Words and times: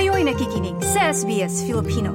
Kayo'y 0.00 0.24
nakikinig 0.24 0.80
sa 0.80 1.12
SBS 1.12 1.68
Filipino 1.68 2.08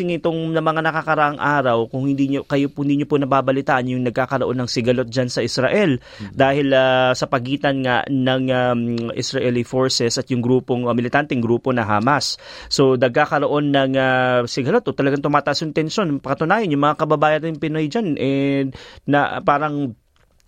itong 0.00 0.56
na 0.56 0.64
mga 0.64 0.80
nakakaraang 0.88 1.36
araw 1.36 1.84
kung 1.92 2.08
hindi 2.08 2.32
niyo 2.32 2.48
kayo 2.48 2.72
po 2.72 2.80
ninyo 2.80 3.04
po 3.04 3.20
nababalitaan 3.20 3.92
yung 3.92 4.08
nagkakaroon 4.08 4.56
ng 4.64 4.68
sigalot 4.68 5.04
diyan 5.04 5.28
sa 5.28 5.44
Israel 5.44 6.00
mm-hmm. 6.00 6.32
dahil 6.32 6.72
uh, 6.72 7.12
sa 7.12 7.28
pagitan 7.28 7.84
nga 7.84 8.08
ng 8.08 8.42
um, 8.48 8.80
Israeli 9.12 9.68
forces 9.68 10.16
at 10.16 10.32
yung 10.32 10.40
grupong 10.40 10.88
uh, 10.88 10.96
militanteng 10.96 11.44
grupo 11.44 11.76
na 11.76 11.84
Hamas. 11.84 12.40
So 12.72 12.96
nagkakaroon 12.96 13.76
ng 13.76 13.92
uh, 14.00 14.40
sigalot 14.48 14.84
o 14.88 14.96
talagang 14.96 15.20
tumataas 15.20 15.60
yung 15.60 15.76
tensyon. 15.76 16.24
Pakatunayan 16.24 16.72
yung 16.72 16.84
mga 16.88 16.96
kababayan 17.04 17.52
ng 17.52 17.60
Pinoy 17.60 17.92
diyan 17.92 18.16
eh, 18.16 18.64
na 19.04 19.44
parang 19.44 19.92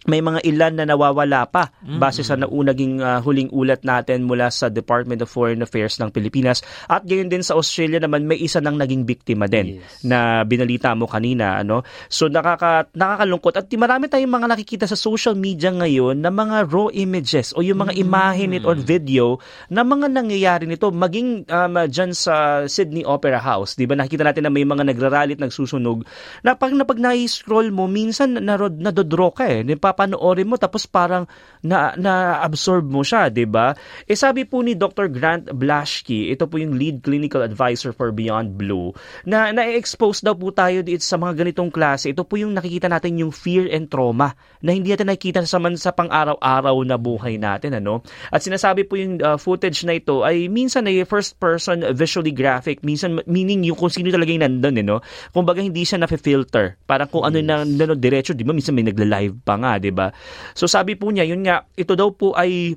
may 0.07 0.23
mga 0.23 0.47
ilan 0.47 0.79
na 0.79 0.85
nawawala 0.87 1.51
pa 1.51 1.75
base 1.99 2.23
sa 2.23 2.39
naunaging 2.39 3.03
uh, 3.03 3.19
huling 3.19 3.51
ulat 3.51 3.83
natin 3.83 4.31
mula 4.31 4.47
sa 4.47 4.71
Department 4.71 5.27
of 5.27 5.33
Foreign 5.33 5.65
Affairs 5.65 5.99
ng 5.99 6.15
Pilipinas. 6.15 6.63
At 6.87 7.03
gayon 7.03 7.27
din 7.27 7.43
sa 7.43 7.59
Australia 7.59 7.99
naman 7.99 8.29
may 8.31 8.39
isa 8.39 8.63
nang 8.63 8.79
naging 8.79 9.03
biktima 9.03 9.51
din 9.51 9.83
yes. 9.83 10.07
na 10.07 10.47
binalita 10.47 10.95
mo 10.95 11.11
kanina 11.11 11.59
ano? 11.59 11.83
So 12.07 12.31
nakaka 12.31 12.87
nakakalungkot. 12.95 13.59
At 13.59 13.67
marami 13.75 14.07
tayong 14.07 14.31
mga 14.31 14.47
nakikita 14.55 14.87
sa 14.87 14.95
social 14.95 15.35
media 15.35 15.75
ngayon 15.75 16.23
na 16.23 16.31
mga 16.31 16.71
raw 16.71 16.87
images 16.95 17.51
o 17.59 17.65
yung 17.65 17.83
mga 17.83 17.99
mm. 17.99 18.03
imahe 18.05 18.45
nito 18.47 18.67
or 18.69 18.79
video 18.79 19.41
na 19.73 19.81
mga 19.83 20.13
nangyayari 20.13 20.69
nito 20.69 20.93
maging 20.93 21.49
um, 21.49 21.75
dyan 21.89 22.13
sa 22.13 22.69
Sydney 22.69 23.03
Opera 23.03 23.41
House. 23.41 23.75
Di 23.75 23.89
ba? 23.89 23.97
Nakikita 23.97 24.23
natin 24.23 24.47
na 24.47 24.53
may 24.53 24.69
mga 24.69 24.85
nagrarally 24.85 25.35
at 25.35 25.43
nagsusunog. 25.43 26.05
Na 26.45 26.55
pag 26.55 26.77
na 26.77 26.85
pag 26.85 27.01
na-scroll 27.01 27.73
mo 27.73 27.89
minsan 27.89 28.37
narod 28.37 28.77
nadodro 28.77 29.33
ka 29.33 29.49
eh 29.49 29.65
papanoorin 29.89 30.45
mo 30.45 30.61
tapos 30.61 30.85
parang 30.85 31.25
na, 31.65 31.97
na-absorb 31.97 32.85
mo 32.85 33.01
siya, 33.01 33.33
'di 33.33 33.49
ba? 33.49 33.73
Eh 34.05 34.15
sabi 34.15 34.45
po 34.45 34.61
ni 34.61 34.77
Dr. 34.77 35.09
Grant 35.09 35.49
Blashki, 35.49 36.29
ito 36.29 36.45
po 36.45 36.61
yung 36.61 36.77
lead 36.77 37.01
clinical 37.01 37.41
advisor 37.41 37.97
for 37.97 38.13
Beyond 38.13 38.61
Blue, 38.61 38.93
na 39.25 39.49
na-expose 39.51 40.21
daw 40.21 40.37
po 40.37 40.53
tayo 40.53 40.85
dito 40.85 41.01
sa 41.01 41.17
mga 41.17 41.41
ganitong 41.41 41.73
klase. 41.73 42.13
Ito 42.13 42.29
po 42.29 42.37
yung 42.37 42.53
nakikita 42.53 42.87
natin 42.93 43.17
yung 43.17 43.33
fear 43.33 43.71
and 43.73 43.89
trauma 43.89 44.37
na 44.61 44.75
hindi 44.75 44.93
natin 44.93 45.09
nakikita 45.09 45.47
sa 45.49 45.57
man 45.57 45.79
sa 45.79 45.95
pang-araw-araw 45.95 46.77
na 46.85 46.99
buhay 46.99 47.39
natin, 47.39 47.79
ano? 47.79 48.05
At 48.29 48.43
sinasabi 48.43 48.85
po 48.85 48.99
yung 48.99 49.23
uh, 49.23 49.39
footage 49.39 49.87
na 49.87 49.97
ito 49.97 50.27
ay 50.27 50.51
minsan 50.51 50.85
ay 50.91 51.07
first 51.07 51.39
person 51.39 51.87
visually 51.95 52.35
graphic, 52.35 52.83
minsan 52.83 53.23
meaning 53.25 53.65
yung 53.65 53.79
kung 53.79 53.91
sino 53.91 54.11
talaga 54.11 54.35
yung 54.35 54.45
nandun, 54.45 54.77
eh, 54.83 54.85
no? 54.85 54.99
Kumbaga 55.31 55.63
hindi 55.63 55.87
siya 55.87 56.03
na-filter. 56.03 56.77
Parang 56.85 57.09
kung 57.09 57.25
ano 57.25 57.39
yes. 57.39 57.47
ano 57.49 57.65
na, 57.65 57.85
na 57.87 57.97
diretso, 57.97 58.35
di 58.35 58.43
ba? 58.43 58.53
Minsan 58.53 58.75
may 58.75 58.87
nagla-live 58.87 59.39
pa 59.47 59.55
nga, 59.57 59.78
'di 59.79 59.95
ba? 59.95 60.11
So 60.55 60.67
sabi 60.67 60.99
po 60.99 61.09
niya, 61.11 61.25
yun 61.27 61.43
nga, 61.47 61.65
ito 61.79 61.95
daw 61.95 62.11
po 62.13 62.35
ay 62.35 62.75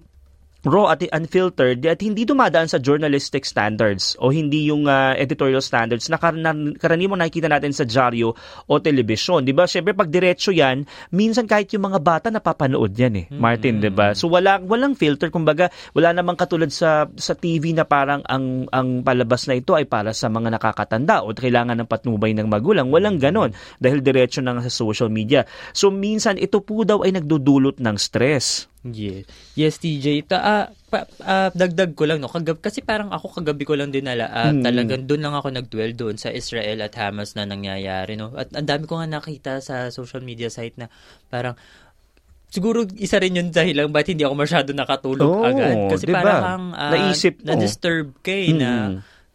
raw 0.66 0.94
at 0.94 1.02
unfiltered 1.10 1.82
at 1.90 2.00
hindi 2.06 2.22
dumadaan 2.22 2.70
sa 2.70 2.78
journalistic 2.78 3.50
standards 3.50 4.14
o 4.22 4.30
hindi 4.30 4.70
yung 4.70 4.86
uh, 4.86 5.18
editorial 5.18 5.62
standards 5.62 6.06
na 6.08 6.22
kar- 6.22 6.38
karaniwang 6.78 7.18
nakikita 7.18 7.50
natin 7.50 7.74
sa 7.74 7.86
dyaryo 7.86 8.38
o 8.70 8.74
telebisyon. 8.78 9.42
Di 9.42 9.54
ba? 9.58 9.66
Siyempre, 9.66 9.98
pag 9.98 10.14
diretso 10.14 10.54
yan, 10.54 10.86
minsan 11.10 11.50
kahit 11.50 11.74
yung 11.74 11.90
mga 11.90 12.00
bata 12.02 12.28
napapanood 12.30 12.94
yan 12.94 13.14
eh, 13.18 13.26
Martin, 13.34 13.82
mm-hmm. 13.82 13.88
di 13.90 13.92
ba? 13.92 14.08
So, 14.14 14.30
wala, 14.30 14.62
walang 14.62 14.94
filter. 14.94 15.34
Kumbaga, 15.34 15.74
wala 15.98 16.14
namang 16.14 16.38
katulad 16.38 16.70
sa, 16.70 17.10
sa 17.18 17.34
TV 17.34 17.74
na 17.74 17.90
parang 17.90 18.22
ang, 18.30 18.70
ang 18.70 19.02
palabas 19.02 19.50
na 19.50 19.58
ito 19.58 19.74
ay 19.74 19.90
para 19.90 20.14
sa 20.14 20.30
mga 20.30 20.62
nakakatanda 20.62 21.26
o 21.26 21.34
kailangan 21.34 21.74
ng 21.82 21.90
patnubay 21.90 22.38
ng 22.38 22.46
magulang. 22.46 22.94
Walang 22.94 23.18
ganon 23.18 23.50
dahil 23.82 24.06
diretso 24.06 24.46
na 24.46 24.62
sa 24.62 24.70
social 24.70 25.10
media. 25.10 25.42
So, 25.74 25.90
minsan, 25.90 26.38
ito 26.38 26.62
po 26.62 26.86
daw 26.86 27.02
ay 27.02 27.18
nagdudulot 27.18 27.82
ng 27.82 27.98
stress. 27.98 28.71
Yes. 28.82 29.30
Yes, 29.54 29.78
TJ. 29.78 30.26
Ta, 30.26 30.38
uh, 30.42 30.66
pa, 30.90 31.06
uh, 31.22 31.50
dagdag 31.54 31.94
ko 31.94 32.10
lang, 32.10 32.18
no? 32.18 32.34
Kagab, 32.34 32.66
kasi 32.66 32.82
parang 32.82 33.14
ako 33.14 33.42
kagabi 33.42 33.62
ko 33.62 33.78
lang 33.78 33.94
din 33.94 34.10
nala, 34.10 34.26
uh, 34.34 34.50
mm. 34.50 34.66
talagang 34.66 35.04
doon 35.06 35.22
lang 35.22 35.36
ako 35.38 35.54
nag-dwell 35.54 35.94
doon 35.94 36.18
sa 36.18 36.34
Israel 36.34 36.82
at 36.82 36.98
Hamas 36.98 37.38
na 37.38 37.46
nangyayari, 37.46 38.18
no? 38.18 38.34
At 38.34 38.50
ang 38.58 38.66
dami 38.66 38.90
ko 38.90 38.98
nga 38.98 39.06
nakita 39.06 39.62
sa 39.62 39.94
social 39.94 40.26
media 40.26 40.50
site 40.50 40.82
na 40.82 40.90
parang, 41.30 41.54
siguro 42.50 42.84
isa 42.98 43.22
rin 43.22 43.38
yun 43.38 43.54
dahil 43.54 43.78
lang 43.78 43.94
ba't 43.94 44.10
hindi 44.10 44.26
ako 44.26 44.36
masyado 44.36 44.70
nakatulog 44.74 45.30
oh, 45.30 45.46
agad. 45.46 45.78
Kasi 45.94 46.10
diba? 46.10 46.26
parang 46.26 46.74
uh, 46.74 46.92
Naisip 46.92 47.38
mo. 47.38 47.54
na-disturb 47.54 48.18
kay 48.26 48.50
mm. 48.50 48.58
na 48.58 48.72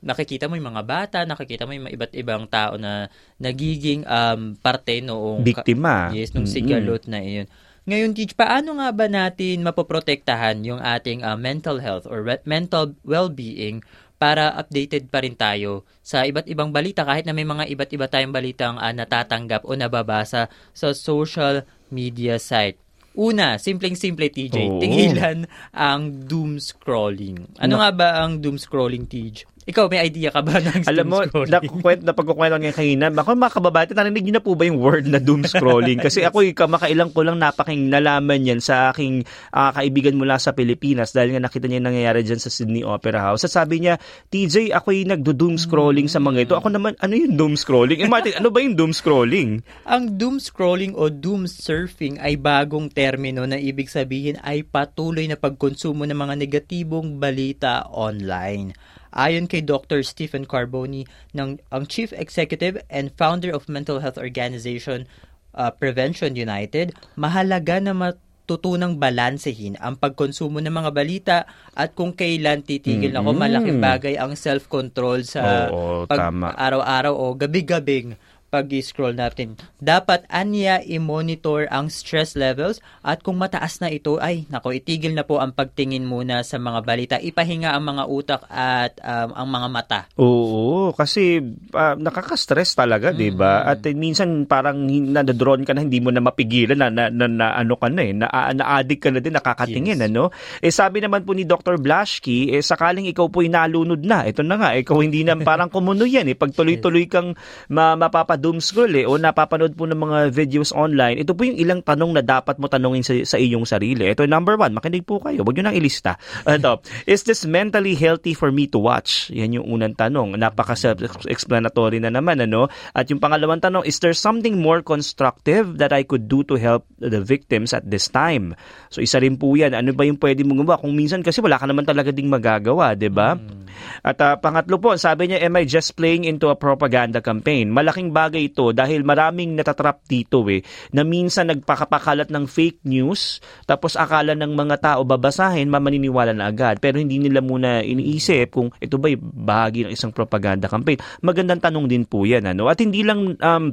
nakikita 0.07 0.47
mo 0.47 0.55
yung 0.55 0.71
mga 0.75 0.85
bata, 0.87 1.19
nakikita 1.27 1.67
mo 1.67 1.75
yung 1.75 1.91
iba't 1.91 2.13
ibang 2.15 2.47
tao 2.47 2.79
na 2.79 3.11
nagiging 3.43 4.07
um, 4.07 4.55
parte 4.59 5.03
noong 5.03 5.43
biktima. 5.43 6.15
Yes, 6.15 6.31
nung 6.31 6.47
mm-hmm. 6.47 6.67
sigalot 6.67 7.03
na 7.11 7.19
iyon. 7.23 7.49
Ngayon, 7.87 8.19
Teach, 8.19 8.35
paano 8.35 8.83
nga 8.83 8.91
ba 8.91 9.07
natin 9.07 9.63
mapoprotektahan 9.63 10.59
yung 10.67 10.83
ating 10.83 11.23
uh, 11.23 11.39
mental 11.39 11.79
health 11.79 12.03
or 12.11 12.27
re- 12.27 12.43
mental 12.43 12.99
well-being 13.07 13.79
para 14.19 14.51
updated 14.59 15.07
pa 15.07 15.23
rin 15.23 15.39
tayo 15.39 15.87
sa 16.03 16.27
iba't 16.27 16.51
ibang 16.51 16.75
balita 16.75 17.07
kahit 17.07 17.23
na 17.23 17.37
may 17.37 17.47
mga 17.47 17.71
iba't 17.71 17.91
iba 17.95 18.11
tayong 18.11 18.35
balitang 18.35 18.75
uh, 18.75 18.91
natatanggap 18.91 19.63
o 19.63 19.79
nababasa 19.79 20.51
sa 20.75 20.89
social 20.99 21.63
media 21.95 22.43
site. 22.43 22.83
Una, 23.15 23.55
simpleng-simple 23.55 24.35
TJ, 24.35 24.57
oh. 24.67 24.83
tingilan 24.83 25.47
ang 25.71 26.27
doom 26.27 26.59
scrolling. 26.59 27.55
Ano 27.63 27.79
Na- 27.79 27.87
nga 27.87 27.91
ba 27.95 28.09
ang 28.27 28.43
doom 28.43 28.59
scrolling, 28.59 29.07
TJ? 29.07 29.56
Ikaw, 29.67 29.91
may 29.91 29.99
idea 30.07 30.31
ka 30.31 30.47
ba 30.47 30.59
ng 30.63 30.87
Alam 30.87 31.07
mo, 31.11 31.19
nakukwent, 31.27 32.07
na 32.07 32.15
pagkukwento 32.15 32.55
ngayon 32.63 32.77
kanina, 32.79 33.11
ako 33.11 33.35
mga 33.35 33.55
kababata, 33.59 33.93
narinig 33.99 34.23
niyo 34.23 34.39
na 34.39 34.45
po 34.47 34.55
ba 34.55 34.63
yung 34.63 34.79
word 34.79 35.11
na 35.11 35.19
doom 35.19 35.43
scrolling? 35.43 35.99
Kasi 35.99 36.23
ako, 36.23 36.47
kamakailang 36.55 37.11
ko 37.11 37.27
lang 37.27 37.43
napaking 37.43 37.91
nalaman 37.91 38.47
yan 38.47 38.63
sa 38.63 38.95
aking 38.95 39.27
uh, 39.51 39.75
kaibigan 39.75 40.15
mula 40.15 40.39
sa 40.39 40.55
Pilipinas 40.55 41.11
dahil 41.11 41.35
nga 41.35 41.43
nakita 41.43 41.67
niya 41.67 41.83
yung 41.83 41.89
nangyayari 41.91 42.23
dyan 42.23 42.39
sa 42.39 42.47
Sydney 42.47 42.87
Opera 42.87 43.19
House. 43.19 43.43
At 43.43 43.59
sabi 43.59 43.83
niya, 43.83 43.99
TJ, 44.31 44.71
ako 44.71 44.95
yung 44.95 45.11
nagdo-doom 45.19 45.59
scrolling 45.59 46.07
sa 46.07 46.23
mga 46.23 46.47
ito. 46.47 46.55
Ako 46.55 46.71
naman, 46.71 46.95
ano 47.03 47.19
yung 47.19 47.35
doom 47.35 47.59
scrolling? 47.59 47.99
Eh 47.99 48.07
Martin, 48.07 48.39
ano 48.39 48.55
ba 48.55 48.63
yung 48.63 48.79
doom 48.79 48.95
scrolling? 48.95 49.67
Ang 49.83 50.15
doom 50.15 50.39
scrolling 50.39 50.95
o 50.95 51.11
doom 51.11 51.51
surfing 51.51 52.23
ay 52.23 52.39
bagong 52.39 52.87
termino 52.87 53.43
na 53.43 53.59
ibig 53.59 53.91
sabihin 53.91 54.39
ay 54.47 54.63
patuloy 54.63 55.27
na 55.27 55.35
pagkonsumo 55.35 56.07
ng 56.07 56.15
mga 56.15 56.35
negatibong 56.39 57.19
balita 57.19 57.83
online. 57.91 58.95
Ayon 59.17 59.49
kay 59.49 59.65
Dr. 59.65 60.05
Stephen 60.05 60.45
Carboni, 60.45 61.09
ng, 61.33 61.57
ang 61.73 61.85
Chief 61.89 62.13
Executive 62.13 62.85
and 62.93 63.09
Founder 63.17 63.49
of 63.49 63.65
Mental 63.65 64.05
Health 64.05 64.21
Organization 64.21 65.09
uh, 65.57 65.73
Prevention 65.73 66.37
United, 66.37 66.93
mahalaga 67.17 67.81
na 67.81 67.97
matutunang 67.97 69.01
balansehin 69.01 69.81
ang 69.81 69.97
pagkonsumo 69.97 70.61
ng 70.61 70.71
mga 70.71 70.91
balita 70.93 71.37
at 71.73 71.97
kung 71.97 72.13
kailan 72.13 72.61
titigil 72.61 73.17
mm-hmm. 73.17 73.25
ako, 73.25 73.41
malaking 73.41 73.81
bagay 73.81 74.15
ang 74.21 74.37
self-control 74.37 75.25
sa 75.25 75.73
Oo, 75.73 76.05
pag 76.05 76.29
tama. 76.29 76.53
araw-araw 76.53 77.17
o 77.17 77.33
gabi-gabing 77.33 78.21
pag-scroll 78.49 79.19
natin. 79.19 79.59
Dapat 79.83 80.25
anya 80.31 80.81
i-monitor 80.81 81.67
ang 81.69 81.91
stress 81.91 82.39
levels 82.39 82.79
at 83.03 83.21
kung 83.21 83.37
mataas 83.37 83.83
na 83.83 83.91
ito, 83.91 84.17
ay 84.23 84.47
nako, 84.49 84.73
itigil 84.73 85.13
na 85.13 85.27
po 85.27 85.43
ang 85.43 85.53
pagtingin 85.53 86.07
muna 86.07 86.47
sa 86.47 86.57
mga 86.57 86.81
balita. 86.87 87.15
Ipahinga 87.19 87.75
ang 87.75 87.85
mga 87.85 88.05
utak 88.07 88.43
at 88.49 88.97
um, 89.03 89.31
ang 89.35 89.49
mga 89.51 89.69
mata. 89.69 90.01
Oo, 90.19 90.95
kasi 90.95 91.43
uh, 91.75 91.95
nakaka-stress 91.99 92.79
talaga, 92.79 93.11
mm-hmm. 93.11 93.21
'di 93.21 93.31
ba? 93.35 93.67
At 93.67 93.83
uh, 93.83 93.95
minsan 93.95 94.47
parang 94.47 94.87
na-drawn 94.87 95.67
ka 95.67 95.75
na 95.75 95.83
hindi 95.83 95.99
mo 95.99 96.15
na 96.15 96.23
mapigilan 96.23 96.79
na, 96.79 96.89
na, 96.89 97.11
na, 97.11 97.27
na 97.27 97.47
ano 97.59 97.75
ka 97.77 97.89
na 97.91 98.03
eh, 98.03 98.13
na, 98.15 98.27
na-addict 98.31 99.03
ka 99.03 99.11
na 99.11 99.21
din 99.21 99.35
nakakatingin 99.35 99.99
yes. 100.01 100.07
ano. 100.09 100.31
Eh 100.63 100.71
sabi 100.71 101.03
naman 101.03 101.27
po 101.27 101.35
ni 101.35 101.45
Dr. 101.45 101.83
Blashki, 101.83 102.55
eh 102.55 102.63
sakaling 102.63 103.11
ikaw 103.11 103.27
po 103.27 103.43
nalunod 103.43 104.03
na, 104.03 104.27
ito 104.27 104.45
na 104.45 104.57
nga, 104.59 104.71
ikaw 104.77 105.01
hindi 105.01 105.23
na 105.23 105.39
parang 105.41 105.71
kumuno 105.71 106.05
yan 106.05 106.29
eh. 106.31 106.37
Pag 106.37 106.53
tuloy-tuloy 106.59 107.07
kang 107.11 107.35
ma- 107.71 107.97
mapapad 107.99 108.36
doom 108.39 108.63
scroll 108.63 108.93
eh, 108.97 109.05
o 109.05 109.17
napapanood 109.17 109.75
po 109.75 109.89
ng 109.89 109.99
mga 109.99 110.19
videos 110.33 110.71
online, 110.73 111.21
ito 111.21 111.33
po 111.33 111.45
yung 111.45 111.59
ilang 111.59 111.81
tanong 111.83 112.17
na 112.17 112.23
dapat 112.23 112.57
mo 112.57 112.69
tanongin 112.69 113.03
sa, 113.03 113.13
sa 113.25 113.37
iyong 113.37 113.65
sarili. 113.65 114.07
Ito 114.09 114.29
number 114.29 114.57
one, 114.57 114.77
makinig 114.77 115.05
po 115.05 115.21
kayo. 115.21 115.45
Huwag 115.45 115.57
nyo 115.57 115.71
nang 115.71 115.79
ilista. 115.79 116.21
Ito, 116.47 116.81
is 117.09 117.25
this 117.25 117.45
mentally 117.49 117.97
healthy 117.97 118.37
for 118.37 118.53
me 118.53 118.69
to 118.69 118.79
watch? 118.81 119.33
Yan 119.33 119.57
yung 119.57 119.67
unang 119.67 119.97
tanong. 119.97 120.37
Napaka-explanatory 120.37 122.01
na 122.01 122.13
naman, 122.13 122.45
ano? 122.45 122.69
At 122.93 123.09
yung 123.09 123.21
pangalawang 123.23 123.63
tanong, 123.63 123.87
is 123.89 123.97
there 124.03 124.17
something 124.17 124.61
more 124.61 124.85
constructive 124.85 125.81
that 125.81 125.95
I 125.97 126.05
could 126.05 126.29
do 126.29 126.43
to 126.51 126.61
help 126.61 126.85
the 126.99 127.23
victims 127.23 127.73
at 127.73 127.87
this 127.89 128.11
time? 128.11 128.53
So, 128.93 129.01
isa 129.01 129.23
rin 129.23 129.41
po 129.41 129.55
yan. 129.57 129.73
Ano 129.73 129.97
ba 129.97 130.05
yung 130.05 130.21
pwede 130.21 130.43
mong 130.43 130.67
gawa? 130.67 130.83
Kung 130.83 130.93
minsan 130.93 131.23
kasi 131.25 131.41
wala 131.41 131.57
ka 131.57 131.65
naman 131.65 131.87
talaga 131.87 132.13
ding 132.13 132.29
magagawa, 132.29 132.93
di 132.93 133.09
ba? 133.09 133.39
Mm. 133.39 133.67
At 134.03 134.19
uh, 134.21 134.35
pangatlo 134.41 134.81
po, 134.81 134.97
sabi 134.99 135.31
niya, 135.31 135.45
am 135.47 135.55
I 135.57 135.65
just 135.69 135.95
playing 135.95 136.25
into 136.27 136.49
a 136.51 136.57
propaganda 136.57 137.23
campaign? 137.23 137.71
Malaking 137.71 138.11
bagay 138.11 138.26
bagay 138.27 138.51
ito 138.51 138.75
dahil 138.75 139.07
maraming 139.07 139.55
natatrap 139.55 140.03
dito 140.11 140.43
eh, 140.51 140.67
na 140.91 141.07
minsan 141.07 141.47
nagpakapakalat 141.47 142.29
ng 142.29 142.45
fake 142.51 142.83
news, 142.83 143.39
tapos 143.65 143.95
akala 143.95 144.35
ng 144.35 144.53
mga 144.53 144.77
tao 144.83 145.01
babasahin, 145.07 145.71
mamaniniwala 145.71 146.35
na 146.35 146.51
agad. 146.51 146.83
Pero 146.83 146.99
hindi 146.99 147.23
nila 147.23 147.39
muna 147.39 147.81
iniisip 147.87 148.51
kung 148.51 148.75
ito 148.83 148.99
ba 148.99 149.09
bahagi 149.17 149.87
ng 149.87 149.93
isang 149.95 150.11
propaganda 150.11 150.67
campaign. 150.67 150.99
Magandang 151.23 151.63
tanong 151.63 151.87
din 151.87 152.03
po 152.03 152.27
yan. 152.27 152.51
Ano? 152.51 152.67
At 152.67 152.83
hindi 152.83 153.07
lang 153.07 153.39
um, 153.39 153.65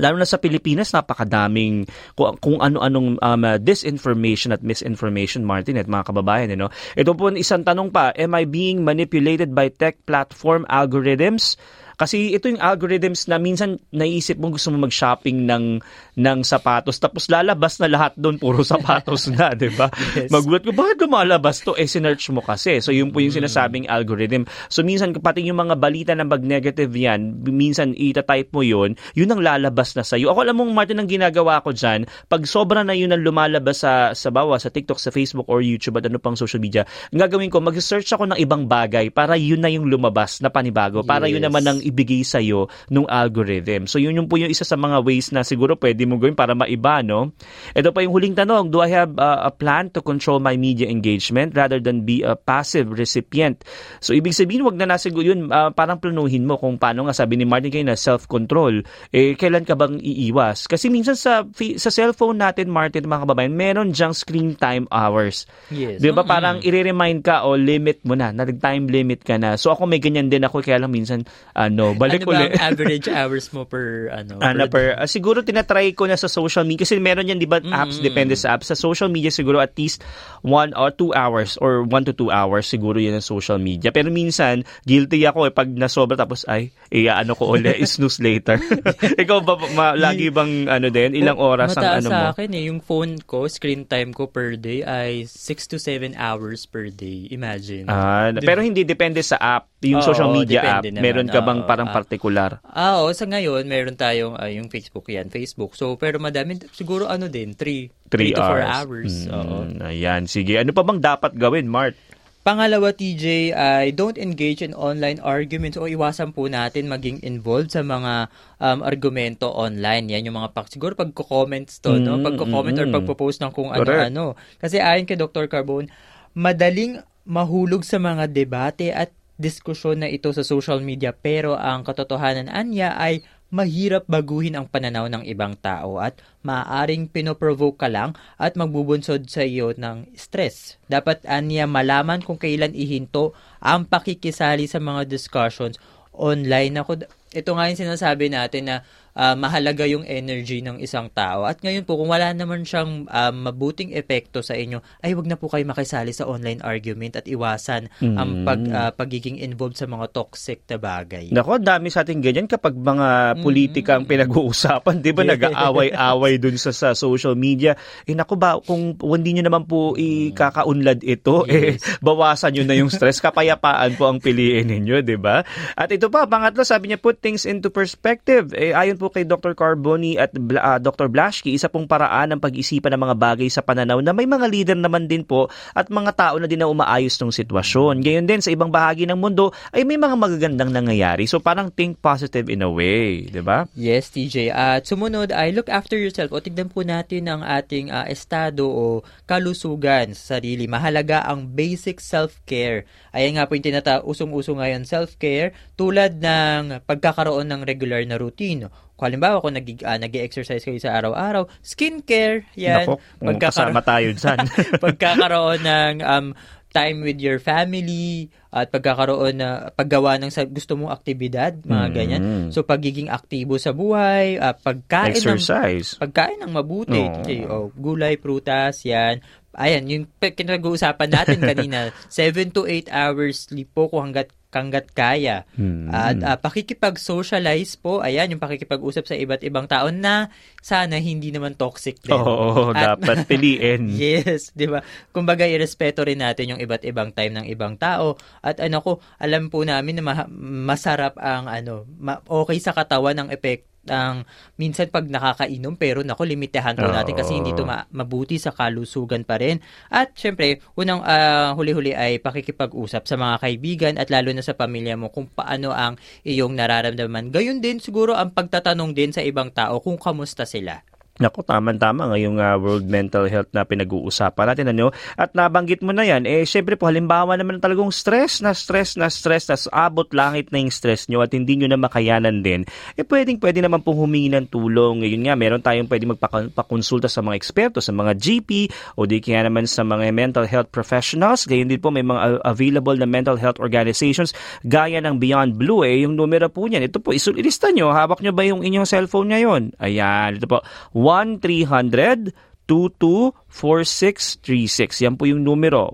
lalo 0.00 0.16
na 0.16 0.28
sa 0.28 0.40
Pilipinas, 0.40 0.94
napakadaming 0.96 1.84
kung, 2.16 2.36
kung 2.40 2.56
ano-anong 2.64 3.20
um, 3.20 3.44
disinformation 3.60 4.56
at 4.56 4.64
misinformation, 4.64 5.44
Martin 5.44 5.76
at 5.76 5.90
mga 5.90 6.08
kababayan. 6.08 6.52
You 6.52 6.60
know? 6.64 6.72
Ito 6.96 7.12
po 7.12 7.28
isang 7.36 7.66
tanong 7.66 7.92
pa, 7.92 8.16
am 8.16 8.32
I 8.32 8.48
being 8.48 8.80
manipulated 8.86 9.52
by 9.52 9.68
tech 9.68 10.00
platform 10.08 10.64
algorithms? 10.72 11.60
Kasi 11.96 12.32
ito 12.32 12.48
yung 12.48 12.60
algorithms 12.60 13.28
na 13.28 13.36
minsan 13.36 13.78
naisip 13.92 14.40
mo 14.40 14.52
gusto 14.52 14.72
mo 14.72 14.84
mag-shopping 14.84 15.44
ng 15.44 15.64
ng 16.12 16.38
sapatos 16.44 17.00
tapos 17.00 17.28
lalabas 17.32 17.80
na 17.80 17.88
lahat 17.88 18.12
doon 18.16 18.36
puro 18.36 18.60
sapatos 18.72 19.28
na, 19.32 19.52
'di 19.52 19.72
ba? 19.76 19.88
Yes. 20.16 20.28
Magulat 20.32 20.62
ko 20.64 20.72
bakit 20.76 20.96
lumalabas 21.04 21.64
to? 21.64 21.76
Eh 21.76 21.88
sinearch 21.88 22.28
mo 22.32 22.44
kasi. 22.44 22.80
So 22.84 22.92
yun 22.92 23.12
po 23.12 23.20
yung 23.20 23.32
mm. 23.32 23.38
sinasabing 23.44 23.86
algorithm. 23.88 24.44
So 24.68 24.84
minsan 24.84 25.16
kapati 25.16 25.44
yung 25.44 25.60
mga 25.60 25.76
balita 25.80 26.12
na 26.16 26.24
mag-negative 26.24 26.92
yan, 26.92 27.44
minsan 27.44 27.96
ita-type 27.96 28.52
mo 28.52 28.64
yun, 28.64 28.96
yun 29.16 29.32
ang 29.32 29.40
lalabas 29.40 29.96
na 29.96 30.04
sa 30.04 30.16
iyo. 30.16 30.32
Ako 30.32 30.44
alam 30.44 30.56
mo 30.60 30.68
Martin 30.68 31.00
ang 31.00 31.08
ginagawa 31.08 31.60
ko 31.60 31.72
diyan, 31.72 32.08
pag 32.28 32.42
sobra 32.48 32.84
na 32.84 32.96
yun 32.96 33.12
ang 33.12 33.20
lumalabas 33.24 33.84
sa 33.84 34.12
sa 34.16 34.28
bawa 34.32 34.56
sa 34.56 34.72
TikTok, 34.72 35.00
sa 35.00 35.12
Facebook 35.12 35.48
or 35.50 35.60
YouTube 35.60 35.98
at 36.00 36.06
ano 36.08 36.20
pang 36.22 36.38
social 36.38 36.62
media, 36.62 36.86
ang 37.12 37.20
gagawin 37.20 37.52
ko 37.52 37.60
mag-search 37.60 38.08
ako 38.14 38.32
ng 38.32 38.38
ibang 38.40 38.64
bagay 38.70 39.10
para 39.10 39.34
yun 39.36 39.60
na 39.60 39.68
yung 39.68 39.88
lumabas 39.90 40.40
na 40.40 40.48
panibago, 40.48 41.02
para 41.02 41.26
yes. 41.26 41.36
yun 41.36 41.44
naman 41.44 41.64
ang 41.66 41.78
ibigay 41.82 42.22
sa 42.22 42.38
iyo 42.38 42.70
nung 42.88 43.06
algorithm. 43.10 43.90
So 43.90 43.98
yun 43.98 44.14
yung 44.14 44.30
po 44.30 44.38
yung 44.38 44.50
isa 44.50 44.62
sa 44.62 44.78
mga 44.78 45.02
ways 45.02 45.34
na 45.34 45.42
siguro 45.42 45.74
pwede 45.76 46.06
mo 46.06 46.16
gawin 46.22 46.38
para 46.38 46.54
maiba, 46.54 47.02
no? 47.02 47.34
Ito 47.74 47.90
pa 47.90 48.06
yung 48.06 48.14
huling 48.14 48.38
tanong, 48.38 48.70
do 48.70 48.78
I 48.78 48.90
have 48.94 49.18
uh, 49.18 49.46
a 49.46 49.52
plan 49.52 49.90
to 49.92 50.00
control 50.00 50.38
my 50.38 50.54
media 50.54 50.86
engagement 50.86 51.58
rather 51.58 51.82
than 51.82 52.06
be 52.06 52.22
a 52.22 52.38
passive 52.38 52.94
recipient? 52.94 53.66
So 53.98 54.14
ibig 54.14 54.38
sabihin, 54.38 54.62
wag 54.62 54.78
na 54.78 54.86
nasa 54.86 55.10
yun, 55.10 55.50
uh, 55.50 55.70
parang 55.74 55.98
planuhin 55.98 56.46
mo 56.46 56.58
kung 56.58 56.78
paano 56.78 57.06
nga 57.06 57.14
sabi 57.14 57.38
ni 57.38 57.46
Martin 57.46 57.70
kayo 57.70 57.86
na 57.86 57.98
self-control. 57.98 58.86
Eh, 59.10 59.34
kailan 59.38 59.66
ka 59.66 59.74
bang 59.74 59.98
iiwas? 59.98 60.70
Kasi 60.70 60.90
minsan 60.90 61.18
sa 61.18 61.42
sa 61.78 61.90
cellphone 61.90 62.38
natin, 62.38 62.70
Martin, 62.70 63.06
mga 63.06 63.26
kababayan, 63.26 63.54
meron 63.54 63.88
diyang 63.90 64.14
screen 64.14 64.54
time 64.58 64.86
hours. 64.90 65.46
Yes. 65.70 65.98
Di 65.98 66.10
ba? 66.10 66.22
Mm-hmm. 66.22 66.30
Parang 66.30 66.56
i-remind 66.62 67.20
ka 67.22 67.46
o 67.46 67.54
limit 67.58 68.02
mo 68.06 68.14
na, 68.14 68.30
nag-time 68.30 68.90
limit 68.90 69.22
ka 69.22 69.38
na. 69.38 69.54
So 69.56 69.70
ako 69.70 69.86
may 69.86 69.98
ganyan 69.98 70.28
din 70.30 70.42
ako, 70.42 70.62
kaya 70.62 70.82
lang 70.82 70.92
minsan, 70.92 71.26
ano, 71.72 71.96
balik 71.96 72.28
ano 72.28 72.28
ba 72.28 72.36
ang 72.44 72.76
average 72.76 73.08
hours 73.16 73.48
mo 73.56 73.64
per, 73.64 74.12
ano? 74.12 74.38
Ano, 74.44 74.68
per, 74.68 75.00
uh, 75.00 75.08
siguro 75.08 75.40
tinatry 75.40 75.96
ko 75.96 76.04
na 76.04 76.20
sa 76.20 76.28
social 76.28 76.68
media, 76.68 76.84
kasi 76.84 77.00
meron 77.00 77.26
yan, 77.26 77.40
di 77.40 77.48
ba, 77.48 77.58
mm-hmm. 77.58 77.72
apps, 77.72 77.98
depende 78.04 78.36
sa 78.36 78.54
apps. 78.54 78.68
Sa 78.68 78.76
social 78.76 79.08
media, 79.08 79.32
siguro 79.32 79.58
at 79.58 79.72
least 79.80 80.04
one 80.44 80.76
or 80.76 80.92
two 80.92 81.10
hours 81.16 81.56
or 81.58 81.82
one 81.88 82.04
to 82.04 82.12
two 82.12 82.28
hours, 82.28 82.68
siguro 82.68 83.00
yan 83.00 83.16
ang 83.16 83.24
social 83.24 83.56
media. 83.56 83.88
Pero 83.88 84.12
minsan, 84.12 84.68
guilty 84.84 85.24
ako 85.24 85.48
eh, 85.48 85.52
pag 85.52 85.72
nasobra 85.72 86.14
tapos, 86.14 86.44
ay, 86.44 86.70
eh, 86.92 87.08
ano 87.08 87.32
ko 87.32 87.56
uli, 87.56 87.72
snooze 87.88 88.20
later. 88.20 88.60
Ikaw 89.22 89.38
ba, 89.40 89.54
ma, 89.72 89.86
lagi 89.96 90.28
bang, 90.28 90.68
ano 90.68 90.92
din, 90.92 91.16
ilang 91.16 91.40
oras 91.40 91.72
ang 91.74 92.04
ano 92.04 92.08
mo? 92.08 92.12
sa 92.12 92.20
akin 92.36 92.52
eh, 92.52 92.68
yung 92.68 92.84
phone 92.84 93.16
ko, 93.24 93.48
screen 93.48 93.88
time 93.88 94.12
ko 94.12 94.28
per 94.28 94.60
day 94.60 94.84
ay 94.84 95.24
6 95.24 95.72
to 95.72 95.76
7 95.80 96.12
hours 96.20 96.68
per 96.68 96.92
day. 96.92 97.26
Imagine. 97.32 97.88
Ah, 97.88 98.28
diba? 98.28 98.44
pero 98.44 98.60
hindi 98.60 98.84
depende 98.84 99.24
sa 99.24 99.40
app. 99.40 99.71
Yung 99.82 99.98
Oo, 99.98 100.06
social 100.06 100.30
media 100.30 100.78
app, 100.78 100.86
naman. 100.86 101.02
meron 101.02 101.26
ka 101.26 101.42
bang 101.42 101.66
parang 101.66 101.90
uh, 101.90 101.94
particular? 101.94 102.62
Ah, 102.62 103.02
oo, 103.02 103.10
sa 103.10 103.26
ngayon 103.26 103.66
meron 103.66 103.98
tayong 103.98 104.38
uh, 104.38 104.46
yung 104.46 104.70
Facebook 104.70 105.10
yan, 105.10 105.26
Facebook. 105.26 105.74
So 105.74 105.98
pero 105.98 106.22
madami 106.22 106.62
siguro 106.70 107.10
ano 107.10 107.26
din, 107.26 107.58
3 107.58 107.90
3 108.06 108.38
to 108.38 108.42
4 108.42 108.62
hours. 108.62 109.12
Mm, 109.26 109.34
oo. 109.34 109.58
Ayan, 109.90 110.22
sige. 110.30 110.54
Ano 110.60 110.70
pa 110.70 110.86
bang 110.86 111.02
dapat 111.02 111.34
gawin, 111.34 111.66
Mart? 111.66 111.98
Pangalawa, 112.42 112.90
TJ, 112.90 113.54
ay 113.54 113.94
don't 113.94 114.18
engage 114.18 114.66
in 114.66 114.74
online 114.74 115.22
arguments 115.22 115.78
o 115.78 115.86
iwasan 115.86 116.34
po 116.34 116.50
natin 116.50 116.90
maging 116.90 117.22
involved 117.22 117.70
sa 117.70 117.86
mga 117.86 118.26
um, 118.58 118.82
argumento 118.82 119.46
online. 119.46 120.10
Yan 120.10 120.26
yung 120.26 120.42
mga 120.42 120.50
pak. 120.50 120.66
Siguro 120.66 120.98
pagko-comments 120.98 121.78
to, 121.78 121.94
mm, 121.94 122.02
no? 122.02 122.18
Pagko-comment 122.18 122.74
mm, 122.74 122.82
or 122.82 122.88
pagpo-post 122.98 123.38
ng 123.46 123.54
kung 123.54 123.70
ano-ano. 123.70 124.34
Kasi 124.58 124.82
ayon 124.82 125.06
kay 125.06 125.14
Dr. 125.14 125.46
Carbone, 125.46 125.86
madaling 126.34 126.98
mahulog 127.22 127.86
sa 127.86 128.02
mga 128.02 128.26
debate 128.26 128.90
at 128.90 129.14
diskusyon 129.42 130.06
na 130.06 130.08
ito 130.08 130.30
sa 130.30 130.46
social 130.46 130.78
media 130.78 131.10
pero 131.10 131.58
ang 131.58 131.82
katotohanan 131.82 132.46
anya 132.46 132.94
ay 132.94 133.26
mahirap 133.52 134.08
baguhin 134.08 134.56
ang 134.56 134.64
pananaw 134.64 135.12
ng 135.12 135.28
ibang 135.28 135.52
tao 135.60 136.00
at 136.00 136.16
maaaring 136.40 137.04
pinoprovoke 137.04 137.76
ka 137.76 137.90
lang 137.92 138.16
at 138.40 138.56
magbubunsod 138.56 139.28
sa 139.28 139.44
iyo 139.44 139.76
ng 139.76 140.08
stress. 140.16 140.80
Dapat 140.88 141.28
anya 141.28 141.68
malaman 141.68 142.24
kung 142.24 142.40
kailan 142.40 142.72
ihinto 142.72 143.36
ang 143.60 143.84
pakikisali 143.84 144.64
sa 144.64 144.80
mga 144.80 145.04
discussions 145.04 145.76
online. 146.16 146.80
Ako, 146.80 147.04
ito 147.36 147.50
nga 147.52 147.68
yung 147.68 147.80
sinasabi 147.80 148.32
natin 148.32 148.72
na 148.72 148.76
uh, 149.16 149.34
mahalaga 149.36 149.84
yung 149.88 150.04
energy 150.04 150.60
ng 150.64 150.80
isang 150.80 151.08
tao. 151.12 151.44
At 151.44 151.60
ngayon 151.60 151.84
po, 151.84 152.00
kung 152.00 152.10
wala 152.12 152.32
naman 152.32 152.64
siyang 152.64 153.06
um, 153.08 153.34
mabuting 153.44 153.92
epekto 153.96 154.40
sa 154.40 154.56
inyo, 154.56 154.80
ay 155.04 155.12
wag 155.16 155.28
na 155.28 155.36
po 155.36 155.48
kayo 155.48 155.64
makisali 155.68 156.12
sa 156.12 156.28
online 156.28 156.60
argument 156.64 157.20
at 157.20 157.26
iwasan 157.28 157.88
mm. 158.00 158.16
ang 158.16 158.30
pag, 158.44 158.60
uh, 158.68 158.90
pagiging 158.92 159.40
involved 159.40 159.76
sa 159.76 159.88
mga 159.88 160.12
toxic 160.12 160.64
na 160.68 160.78
bagay. 160.80 161.32
Nako, 161.32 161.60
dami 161.60 161.88
sa 161.92 162.04
ating 162.04 162.22
ganyan 162.22 162.48
kapag 162.48 162.76
mga 162.76 163.40
politika 163.40 163.96
ang 163.96 164.04
mm. 164.08 164.12
pinag-uusapan, 164.12 164.94
di 165.00 165.12
ba, 165.12 165.22
nag-aaway-away 165.26 166.34
dun 166.40 166.56
sa, 166.56 166.72
sa 166.72 166.96
social 166.96 167.36
media. 167.36 167.76
Eh 168.08 168.16
nako 168.16 168.34
ba, 168.38 168.56
kung 168.60 168.96
hindi 168.96 169.38
nyo 169.38 169.44
naman 169.48 169.64
po 169.68 169.94
ikakaunlad 169.96 171.04
ito, 171.04 171.44
eh, 171.48 171.76
yes. 171.76 171.82
eh, 171.82 171.98
bawasan 172.00 172.54
nyo 172.54 172.64
na 172.64 172.76
yung 172.78 172.90
stress, 172.92 173.18
kapayapaan 173.18 173.98
po 173.98 174.08
ang 174.08 174.18
piliin 174.22 174.70
ninyo, 174.70 175.02
di 175.02 175.18
ba? 175.18 175.42
At 175.74 175.90
ito 175.90 176.08
pa, 176.08 176.24
pangatlo, 176.28 176.62
sabi 176.62 176.90
niya, 176.92 176.98
put 177.02 177.18
things 177.18 177.44
into 177.44 177.68
perspective. 177.68 178.54
Eh, 178.54 178.70
ayon 178.70 179.01
po 179.02 179.10
kay 179.10 179.26
Dr. 179.26 179.58
Carboni 179.58 180.14
at 180.14 180.30
uh, 180.34 180.78
Dr. 180.78 181.10
Blashki, 181.10 181.58
isa 181.58 181.66
pong 181.66 181.90
paraan 181.90 182.30
ng 182.30 182.40
pag-isipan 182.40 182.94
ng 182.94 183.02
mga 183.02 183.16
bagay 183.18 183.48
sa 183.50 183.58
pananaw 183.58 183.98
na 183.98 184.14
may 184.14 184.30
mga 184.30 184.46
leader 184.46 184.78
naman 184.78 185.10
din 185.10 185.26
po 185.26 185.50
at 185.74 185.90
mga 185.90 186.14
tao 186.14 186.38
na 186.38 186.46
din 186.46 186.62
na 186.62 186.70
umaayos 186.70 187.18
ng 187.18 187.34
sitwasyon. 187.34 187.98
Gayon 187.98 188.30
din 188.30 188.38
sa 188.38 188.54
ibang 188.54 188.70
bahagi 188.70 189.10
ng 189.10 189.18
mundo 189.18 189.50
ay 189.74 189.82
may 189.82 189.98
mga 189.98 190.14
magagandang 190.14 190.70
nangyayari. 190.70 191.26
So 191.26 191.42
parang 191.42 191.74
think 191.74 191.98
positive 191.98 192.46
in 192.46 192.62
a 192.62 192.70
way, 192.70 193.26
di 193.26 193.42
ba? 193.42 193.66
Yes, 193.74 194.14
TJ. 194.14 194.54
At 194.54 194.86
sumunod 194.86 195.34
ay 195.34 195.50
look 195.50 195.66
after 195.66 195.98
yourself 195.98 196.30
o 196.30 196.38
tignan 196.38 196.70
po 196.70 196.86
natin 196.86 197.26
ang 197.26 197.42
ating 197.42 197.90
uh, 197.90 198.06
estado 198.06 198.70
o 198.70 199.02
kalusugan 199.26 200.14
sa 200.14 200.38
sarili. 200.38 200.70
Mahalaga 200.70 201.26
ang 201.26 201.50
basic 201.50 201.98
self-care. 201.98 202.86
Ayan 203.10 203.36
nga 203.36 203.50
po 203.50 203.58
yung 203.58 203.66
tinata 203.66 204.00
usong-uso 204.06 204.54
ngayon 204.54 204.86
self-care 204.86 205.52
tulad 205.74 206.20
ng 206.20 206.84
pagkakaroon 206.86 207.48
ng 207.50 207.62
regular 207.66 208.04
na 208.06 208.20
routine 208.20 208.70
kung 209.02 209.10
halimbawa 209.10 209.42
kung 209.42 209.58
nag, 209.58 209.66
uh, 209.66 209.98
nag-exercise 209.98 210.62
kayo 210.62 210.78
sa 210.78 210.94
araw-araw, 210.94 211.50
skincare, 211.58 212.46
yan. 212.54 212.86
Nako, 212.86 213.02
pagkakaroon, 213.18 213.82
tayo 213.82 214.08
dyan. 214.14 214.38
pagkakaroon 214.86 215.60
ng 215.66 215.94
um, 216.06 216.26
time 216.70 217.02
with 217.02 217.18
your 217.18 217.42
family 217.42 218.30
at 218.54 218.70
pagkakaroon 218.70 219.42
na 219.42 219.74
paggawa 219.74 220.22
ng 220.22 220.30
sa 220.30 220.46
gusto 220.46 220.78
mong 220.78 220.94
aktibidad, 220.94 221.58
mga 221.66 221.86
mm. 221.90 221.94
ganyan. 221.98 222.22
So 222.54 222.62
pagiging 222.62 223.10
aktibo 223.10 223.58
sa 223.58 223.74
buhay, 223.74 224.38
uh, 224.38 224.54
pagkain 224.54 225.18
Exercise. 225.18 225.98
ng 225.98 226.06
pagkain 226.06 226.38
ng 226.38 226.52
mabuti, 226.54 227.02
oh. 227.02 227.18
okay, 227.18 227.42
oh, 227.42 227.74
gulay, 227.74 228.14
prutas, 228.22 228.86
yan. 228.86 229.18
Ayan, 229.58 229.82
yung 229.90 230.04
pinag-uusapan 230.22 231.10
natin 231.10 231.42
kanina, 231.50 231.90
7 232.06 232.54
to 232.54 232.70
8 232.70 232.86
hours 232.86 233.50
sleep 233.50 233.74
po 233.74 233.90
kung 233.90 234.14
hanggat 234.14 234.30
kanggat 234.52 234.92
kaya. 234.92 235.48
Hmm. 235.56 235.88
At 235.88 236.20
uh, 236.20 236.36
pakikipag-socialize 236.36 237.80
po, 237.80 238.04
ayan, 238.04 238.36
yung 238.36 238.42
pakikipag-usap 238.44 239.08
sa 239.08 239.16
iba't 239.16 239.40
ibang 239.48 239.64
tao 239.64 239.88
na 239.88 240.28
sana 240.60 241.00
hindi 241.00 241.32
naman 241.32 241.56
toxic 241.56 242.04
din. 242.04 242.12
Oo, 242.12 242.76
At, 242.76 243.00
dapat 243.00 243.24
piliin. 243.32 243.88
yes, 243.88 244.52
di 244.52 244.68
ba? 244.68 244.84
Kumbaga, 245.08 245.48
irespeto 245.48 246.04
rin 246.04 246.20
natin 246.20 246.52
yung 246.52 246.60
iba't 246.60 246.84
ibang 246.84 247.16
time 247.16 247.32
ng 247.40 247.46
ibang 247.48 247.80
tao. 247.80 248.20
At 248.44 248.60
ano 248.60 248.84
ko, 248.84 248.92
alam 249.16 249.48
po 249.48 249.64
namin 249.64 249.98
na 249.98 250.04
ma- 250.04 250.30
masarap 250.68 251.16
ang 251.16 251.48
ano, 251.48 251.88
ma- 251.96 252.20
okay 252.28 252.60
sa 252.60 252.76
katawan 252.76 253.16
ng 253.16 253.32
epekto 253.32 253.71
ang 253.90 254.22
minsan 254.60 254.86
pag 254.92 255.10
nakakainom 255.10 255.74
pero 255.74 256.06
nako 256.06 256.22
limitahan 256.22 256.78
po 256.78 256.86
natin 256.86 257.18
kasi 257.18 257.34
hindi 257.34 257.50
to 257.50 257.66
ma- 257.66 257.86
mabuti 257.90 258.38
sa 258.38 258.54
kalusugan 258.54 259.26
pa 259.26 259.42
rin. 259.42 259.58
At 259.90 260.14
syempre, 260.14 260.62
unang 260.78 261.02
uh, 261.02 261.56
huli-huli 261.58 261.96
ay 261.96 262.22
pakikipag-usap 262.22 263.08
sa 263.10 263.16
mga 263.18 263.36
kaibigan 263.42 263.94
at 263.98 264.12
lalo 264.12 264.30
na 264.30 264.44
sa 264.44 264.54
pamilya 264.54 264.94
mo 264.94 265.10
kung 265.10 265.26
paano 265.26 265.74
ang 265.74 265.98
iyong 266.22 266.54
nararamdaman. 266.54 267.34
Gayon 267.34 267.58
din 267.58 267.82
siguro 267.82 268.14
ang 268.14 268.30
pagtatanong 268.30 268.94
din 268.94 269.10
sa 269.10 269.24
ibang 269.26 269.50
tao 269.50 269.82
kung 269.82 269.98
kamusta 269.98 270.46
sila. 270.46 270.86
Nako, 271.20 271.44
tama-tama 271.44 272.08
ngayong 272.08 272.40
uh, 272.40 272.56
World 272.56 272.88
Mental 272.88 273.28
Health 273.28 273.52
na 273.52 273.68
pinag-uusapan 273.68 274.48
natin. 274.48 274.72
Ano? 274.72 274.96
At 275.12 275.36
nabanggit 275.36 275.84
mo 275.84 275.92
na 275.92 276.08
yan, 276.08 276.24
eh 276.24 276.48
syempre 276.48 276.72
po 276.72 276.88
halimbawa 276.88 277.36
naman 277.36 277.60
talagang 277.60 277.92
stress 277.92 278.40
na 278.40 278.56
stress 278.56 278.96
na 278.96 279.12
stress, 279.12 279.52
tas 279.52 279.68
abot 279.68 280.08
langit 280.16 280.48
na 280.48 280.64
yung 280.64 280.72
stress 280.72 281.12
nyo 281.12 281.20
at 281.20 281.36
hindi 281.36 281.60
nyo 281.60 281.68
na 281.68 281.76
makayanan 281.76 282.40
din, 282.40 282.64
eh 282.96 283.04
pwedeng 283.04 283.36
pwede 283.44 283.60
naman 283.60 283.84
pong 283.84 284.08
humingi 284.08 284.32
ng 284.32 284.48
tulong. 284.48 285.04
Ngayon 285.04 285.22
nga, 285.28 285.34
meron 285.36 285.60
tayong 285.60 285.84
pwede 285.92 286.08
magpakonsulta 286.08 287.12
sa 287.12 287.20
mga 287.20 287.36
eksperto, 287.36 287.84
sa 287.84 287.92
mga 287.92 288.16
GP 288.16 288.72
o 288.96 289.04
di 289.04 289.20
kaya 289.20 289.44
naman 289.44 289.68
sa 289.68 289.84
mga 289.84 290.08
mental 290.16 290.48
health 290.48 290.72
professionals. 290.72 291.44
Gayon 291.44 291.68
din 291.68 291.76
po 291.76 291.92
may 291.92 292.00
mga 292.00 292.40
available 292.40 292.96
na 292.96 293.04
mental 293.04 293.36
health 293.36 293.60
organizations 293.60 294.32
gaya 294.64 294.96
ng 295.04 295.20
Beyond 295.20 295.60
Blue. 295.60 295.84
Eh, 295.84 296.08
yung 296.08 296.16
numero 296.16 296.48
po 296.48 296.64
niyan, 296.64 296.88
ito 296.88 297.04
po, 297.04 297.12
isulista 297.12 297.68
nyo, 297.68 297.92
hawak 297.92 298.24
nyo 298.24 298.32
ba 298.32 298.48
yung 298.48 298.64
inyong 298.64 298.88
cellphone 298.88 299.28
ngayon? 299.28 299.76
Ayan, 299.76 300.40
ito 300.40 300.48
po, 300.48 300.64
1-300 301.02 302.30
224636. 302.72 305.04
Yan 305.04 305.18
po 305.18 305.26
yung 305.26 305.42
numero. 305.44 305.90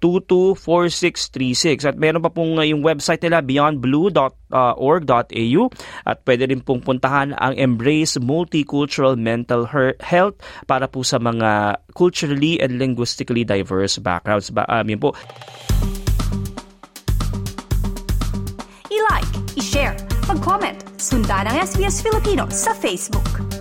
1-300-224636. 0.00 1.84
At 1.84 1.98
meron 1.98 2.22
pa 2.22 2.30
pong 2.30 2.54
uh, 2.56 2.64
yung 2.64 2.86
website 2.86 3.26
nila 3.26 3.42
beyondblue.org.au 3.42 5.62
at 6.06 6.22
pwede 6.24 6.48
rin 6.48 6.62
pong 6.62 6.80
puntahan 6.80 7.34
ang 7.36 7.52
Embrace 7.58 8.16
Multicultural 8.22 9.18
Mental 9.18 9.66
Health 10.00 10.38
para 10.64 10.88
po 10.88 11.02
sa 11.02 11.18
mga 11.18 11.82
culturally 11.92 12.62
and 12.62 12.78
linguistically 12.78 13.44
diverse 13.44 13.98
backgrounds. 13.98 14.48
Ba, 14.54 14.62
um, 14.70 14.88
yun 14.88 15.00
po. 15.02 15.10
I-like, 18.88 19.28
i-share, 19.58 19.98
mag-comment, 20.30 20.78
sundan 20.96 21.44
ang 21.50 21.58
SBS 21.60 22.00
Filipino 22.00 22.48
sa 22.48 22.72
Facebook. 22.72 23.55